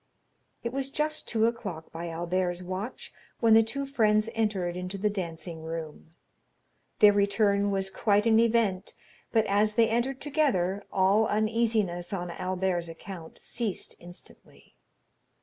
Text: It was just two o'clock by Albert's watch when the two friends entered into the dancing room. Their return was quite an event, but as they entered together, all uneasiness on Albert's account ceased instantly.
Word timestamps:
It 0.63 0.73
was 0.73 0.89
just 0.89 1.29
two 1.29 1.45
o'clock 1.45 1.91
by 1.91 2.09
Albert's 2.09 2.63
watch 2.63 3.13
when 3.39 3.53
the 3.53 3.61
two 3.61 3.85
friends 3.85 4.29
entered 4.33 4.75
into 4.75 4.97
the 4.97 5.11
dancing 5.11 5.61
room. 5.61 6.15
Their 6.97 7.13
return 7.13 7.69
was 7.69 7.91
quite 7.91 8.25
an 8.25 8.39
event, 8.39 8.95
but 9.31 9.45
as 9.45 9.75
they 9.75 9.89
entered 9.89 10.19
together, 10.19 10.83
all 10.91 11.27
uneasiness 11.27 12.13
on 12.13 12.31
Albert's 12.31 12.87
account 12.87 13.37
ceased 13.37 13.93
instantly. 13.99 14.73